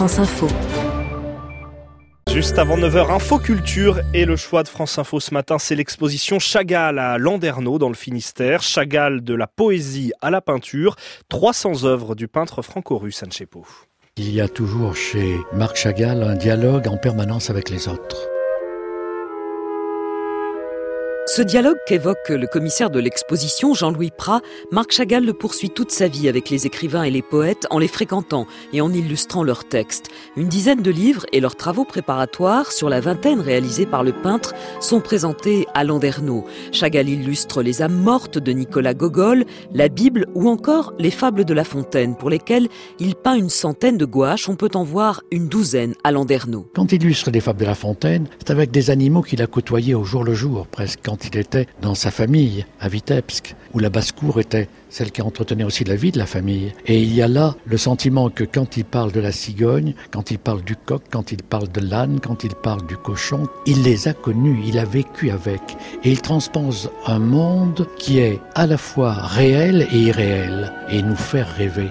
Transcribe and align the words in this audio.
France 0.00 0.18
Info. 0.18 0.46
Juste 2.32 2.58
avant 2.58 2.78
9h, 2.78 3.10
Info 3.10 3.38
Culture 3.38 4.00
et 4.14 4.24
le 4.24 4.34
choix 4.34 4.62
de 4.62 4.68
France 4.68 4.98
Info 4.98 5.20
ce 5.20 5.34
matin, 5.34 5.58
c'est 5.58 5.74
l'exposition 5.74 6.38
Chagall 6.38 6.98
à 6.98 7.18
Landerneau 7.18 7.78
dans 7.78 7.90
le 7.90 7.94
Finistère. 7.94 8.62
Chagall 8.62 9.22
de 9.22 9.34
la 9.34 9.46
poésie 9.46 10.14
à 10.22 10.30
la 10.30 10.40
peinture, 10.40 10.96
300 11.28 11.84
œuvres 11.84 12.14
du 12.14 12.28
peintre 12.28 12.62
franco-russe 12.62 13.22
Anchepo. 13.22 13.66
Il 14.16 14.32
y 14.32 14.40
a 14.40 14.48
toujours 14.48 14.96
chez 14.96 15.36
Marc 15.52 15.76
Chagall 15.76 16.22
un 16.22 16.34
dialogue 16.34 16.88
en 16.88 16.96
permanence 16.96 17.50
avec 17.50 17.68
les 17.68 17.86
autres. 17.86 18.30
Ce 21.32 21.42
dialogue 21.42 21.76
qu'évoque 21.86 22.28
le 22.28 22.48
commissaire 22.48 22.90
de 22.90 22.98
l'exposition, 22.98 23.72
Jean-Louis 23.72 24.10
Prat, 24.10 24.40
Marc 24.72 24.90
Chagall 24.90 25.24
le 25.24 25.32
poursuit 25.32 25.70
toute 25.70 25.92
sa 25.92 26.08
vie 26.08 26.28
avec 26.28 26.50
les 26.50 26.66
écrivains 26.66 27.04
et 27.04 27.10
les 27.12 27.22
poètes 27.22 27.68
en 27.70 27.78
les 27.78 27.86
fréquentant 27.86 28.48
et 28.72 28.80
en 28.80 28.92
illustrant 28.92 29.44
leurs 29.44 29.68
textes. 29.68 30.08
Une 30.36 30.48
dizaine 30.48 30.82
de 30.82 30.90
livres 30.90 31.26
et 31.32 31.38
leurs 31.38 31.54
travaux 31.54 31.84
préparatoires 31.84 32.72
sur 32.72 32.88
la 32.88 33.00
vingtaine 33.00 33.38
réalisés 33.38 33.86
par 33.86 34.02
le 34.02 34.10
peintre 34.10 34.54
sont 34.80 35.00
présentés 35.00 35.68
à 35.72 35.84
Landerneau. 35.84 36.44
Chagall 36.72 37.08
illustre 37.08 37.62
les 37.62 37.80
âmes 37.80 38.02
mortes 38.02 38.38
de 38.38 38.50
Nicolas 38.50 38.94
Gogol, 38.94 39.44
la 39.72 39.86
Bible 39.86 40.26
ou 40.34 40.48
encore 40.48 40.94
les 40.98 41.12
fables 41.12 41.44
de 41.44 41.54
La 41.54 41.62
Fontaine 41.62 42.16
pour 42.16 42.28
lesquelles 42.28 42.66
il 42.98 43.14
peint 43.14 43.36
une 43.36 43.50
centaine 43.50 43.98
de 43.98 44.04
gouaches. 44.04 44.48
On 44.48 44.56
peut 44.56 44.70
en 44.74 44.82
voir 44.82 45.22
une 45.30 45.46
douzaine 45.46 45.94
à 46.02 46.10
Landerneau. 46.10 46.68
Quand 46.74 46.90
il 46.90 47.04
illustre 47.04 47.30
les 47.30 47.40
fables 47.40 47.60
de 47.60 47.66
La 47.66 47.76
Fontaine, 47.76 48.26
c'est 48.40 48.50
avec 48.50 48.72
des 48.72 48.90
animaux 48.90 49.22
qu'il 49.22 49.40
a 49.42 49.46
côtoyés 49.46 49.94
au 49.94 50.02
jour 50.02 50.24
le 50.24 50.34
jour 50.34 50.66
presque. 50.66 50.98
Il 51.24 51.38
était 51.38 51.66
dans 51.82 51.94
sa 51.94 52.10
famille 52.10 52.64
à 52.80 52.88
Vitebsk, 52.88 53.54
où 53.72 53.78
la 53.78 53.90
basse-cour 53.90 54.40
était 54.40 54.68
celle 54.88 55.12
qui 55.12 55.22
entretenait 55.22 55.64
aussi 55.64 55.84
la 55.84 55.94
vie 55.94 56.10
de 56.10 56.18
la 56.18 56.26
famille. 56.26 56.72
Et 56.86 57.00
il 57.00 57.14
y 57.14 57.22
a 57.22 57.28
là 57.28 57.54
le 57.64 57.78
sentiment 57.78 58.28
que 58.30 58.44
quand 58.44 58.76
il 58.76 58.84
parle 58.84 59.12
de 59.12 59.20
la 59.20 59.32
cigogne, 59.32 59.94
quand 60.10 60.30
il 60.30 60.38
parle 60.38 60.62
du 60.62 60.76
coq, 60.76 61.02
quand 61.10 61.32
il 61.32 61.42
parle 61.42 61.68
de 61.68 61.80
l'âne, 61.80 62.20
quand 62.20 62.44
il 62.44 62.54
parle 62.54 62.86
du 62.86 62.96
cochon, 62.96 63.46
il 63.66 63.82
les 63.82 64.08
a 64.08 64.12
connus, 64.12 64.60
il 64.66 64.78
a 64.78 64.84
vécu 64.84 65.30
avec. 65.30 65.60
Et 66.04 66.10
il 66.10 66.20
transpose 66.20 66.90
un 67.06 67.18
monde 67.18 67.86
qui 67.98 68.18
est 68.18 68.40
à 68.54 68.66
la 68.66 68.78
fois 68.78 69.12
réel 69.12 69.86
et 69.92 69.98
irréel, 69.98 70.72
et 70.90 71.02
nous 71.02 71.16
fait 71.16 71.42
rêver. 71.42 71.90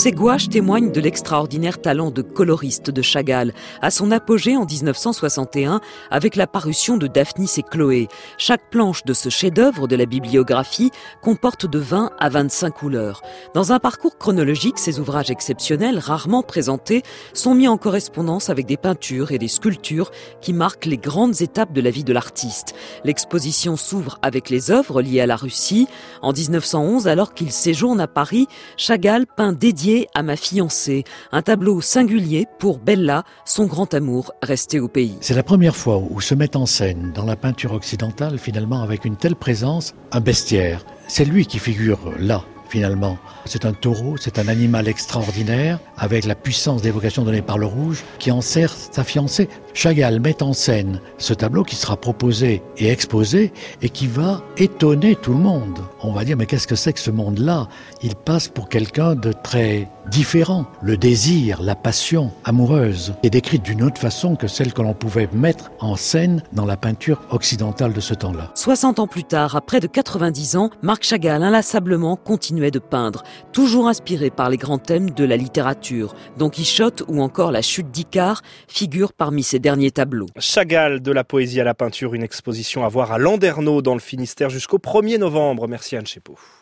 Ces 0.00 0.12
gouaches 0.12 0.48
témoignent 0.48 0.92
de 0.92 1.00
l'extraordinaire 1.02 1.78
talent 1.78 2.10
de 2.10 2.22
coloriste 2.22 2.88
de 2.88 3.02
Chagall, 3.02 3.52
à 3.82 3.90
son 3.90 4.12
apogée 4.12 4.56
en 4.56 4.64
1961 4.64 5.82
avec 6.10 6.36
la 6.36 6.46
parution 6.46 6.96
de 6.96 7.06
Daphnis 7.06 7.50
et 7.58 7.62
Chloé. 7.62 8.08
Chaque 8.38 8.70
planche 8.70 9.04
de 9.04 9.12
ce 9.12 9.28
chef-d'œuvre 9.28 9.88
de 9.88 9.96
la 9.96 10.06
bibliographie 10.06 10.90
comporte 11.20 11.66
de 11.66 11.78
20 11.78 12.12
à 12.18 12.30
25 12.30 12.70
couleurs. 12.70 13.20
Dans 13.52 13.72
un 13.72 13.78
parcours 13.78 14.16
chronologique, 14.16 14.78
ces 14.78 15.00
ouvrages 15.00 15.30
exceptionnels, 15.30 15.98
rarement 15.98 16.42
présentés, 16.42 17.02
sont 17.34 17.54
mis 17.54 17.68
en 17.68 17.76
correspondance 17.76 18.48
avec 18.48 18.64
des 18.64 18.78
peintures 18.78 19.32
et 19.32 19.38
des 19.38 19.48
sculptures 19.48 20.12
qui 20.40 20.54
marquent 20.54 20.86
les 20.86 20.96
grandes 20.96 21.42
étapes 21.42 21.74
de 21.74 21.82
la 21.82 21.90
vie 21.90 22.04
de 22.04 22.14
l'artiste. 22.14 22.74
L'exposition 23.04 23.76
s'ouvre 23.76 24.18
avec 24.22 24.48
les 24.48 24.70
œuvres 24.70 25.02
liées 25.02 25.20
à 25.20 25.26
la 25.26 25.36
Russie. 25.36 25.88
En 26.22 26.32
1911, 26.32 27.06
alors 27.06 27.34
qu'il 27.34 27.52
séjourne 27.52 28.00
à 28.00 28.08
Paris, 28.08 28.46
Chagall 28.78 29.26
peint 29.26 29.52
dédié 29.52 29.89
à 30.14 30.22
ma 30.22 30.36
fiancée, 30.36 31.04
un 31.32 31.42
tableau 31.42 31.80
singulier 31.80 32.46
pour 32.58 32.78
Bella, 32.78 33.24
son 33.44 33.66
grand 33.66 33.92
amour 33.94 34.32
resté 34.42 34.80
au 34.80 34.88
pays. 34.88 35.16
C'est 35.20 35.34
la 35.34 35.42
première 35.42 35.76
fois 35.76 35.98
où 35.98 36.20
se 36.20 36.34
met 36.34 36.56
en 36.56 36.66
scène 36.66 37.12
dans 37.14 37.24
la 37.24 37.36
peinture 37.36 37.72
occidentale 37.72 38.38
finalement 38.38 38.82
avec 38.82 39.04
une 39.04 39.16
telle 39.16 39.36
présence 39.36 39.94
un 40.12 40.20
bestiaire. 40.20 40.84
C'est 41.08 41.24
lui 41.24 41.46
qui 41.46 41.58
figure 41.58 41.98
là 42.18 42.44
finalement. 42.70 43.18
C'est 43.44 43.66
un 43.66 43.72
taureau, 43.72 44.16
c'est 44.16 44.38
un 44.38 44.48
animal 44.48 44.86
extraordinaire, 44.88 45.80
avec 45.98 46.24
la 46.24 46.34
puissance 46.36 46.82
d'évocation 46.82 47.24
donnée 47.24 47.42
par 47.42 47.58
le 47.58 47.66
rouge, 47.66 48.04
qui 48.18 48.30
en 48.30 48.40
sert 48.40 48.72
sa 48.72 49.02
fiancée. 49.02 49.48
Chagall 49.74 50.20
met 50.20 50.42
en 50.42 50.52
scène 50.52 51.00
ce 51.18 51.34
tableau 51.34 51.62
qui 51.62 51.76
sera 51.76 51.96
proposé 51.96 52.62
et 52.78 52.88
exposé 52.88 53.52
et 53.82 53.88
qui 53.88 54.06
va 54.06 54.42
étonner 54.56 55.16
tout 55.16 55.32
le 55.32 55.38
monde. 55.38 55.78
On 56.02 56.12
va 56.12 56.24
dire, 56.24 56.36
mais 56.36 56.46
qu'est-ce 56.46 56.66
que 56.66 56.74
c'est 56.74 56.92
que 56.92 57.00
ce 57.00 57.10
monde-là? 57.10 57.68
Il 58.02 58.14
passe 58.16 58.48
pour 58.48 58.68
quelqu'un 58.68 59.14
de 59.14 59.32
très 59.32 59.88
différent. 60.10 60.66
Le 60.82 60.96
désir, 60.96 61.62
la 61.62 61.76
passion 61.76 62.32
amoureuse 62.44 63.14
est 63.22 63.30
décrite 63.30 63.62
d'une 63.62 63.82
autre 63.82 64.00
façon 64.00 64.34
que 64.34 64.48
celle 64.48 64.72
que 64.72 64.82
l'on 64.82 64.94
pouvait 64.94 65.28
mettre 65.32 65.70
en 65.78 65.94
scène 65.94 66.42
dans 66.52 66.66
la 66.66 66.76
peinture 66.76 67.20
occidentale 67.30 67.92
de 67.92 68.00
ce 68.00 68.14
temps-là. 68.14 68.50
60 68.54 68.98
ans 68.98 69.06
plus 69.06 69.24
tard, 69.24 69.54
à 69.54 69.60
près 69.60 69.78
de 69.78 69.86
90 69.86 70.56
ans, 70.56 70.70
Marc 70.82 71.04
Chagall 71.04 71.42
inlassablement 71.42 72.16
continuait 72.16 72.72
de 72.72 72.80
peindre, 72.80 73.22
toujours 73.52 73.86
inspiré 73.86 74.30
par 74.30 74.50
les 74.50 74.56
grands 74.56 74.78
thèmes 74.78 75.10
de 75.10 75.24
la 75.24 75.36
littérature. 75.36 76.14
Don 76.38 76.50
Quichotte 76.50 77.04
ou 77.06 77.22
encore 77.22 77.52
la 77.52 77.62
chute 77.62 77.90
d'Icare 77.90 78.42
figurent 78.66 79.12
parmi 79.12 79.42
ses 79.42 79.59
derniers 79.60 79.90
tableaux. 79.92 80.26
Chagall 80.38 81.00
de 81.00 81.12
la 81.12 81.22
poésie 81.22 81.60
à 81.60 81.64
la 81.64 81.74
peinture, 81.74 82.14
une 82.14 82.22
exposition 82.22 82.84
à 82.84 82.88
voir 82.88 83.12
à 83.12 83.18
Landerneau 83.18 83.82
dans 83.82 83.94
le 83.94 84.00
Finistère 84.00 84.50
jusqu'au 84.50 84.78
1er 84.78 85.18
novembre. 85.18 85.68
Merci 85.68 85.96
Anne 85.96 86.06
Chepo. 86.06 86.38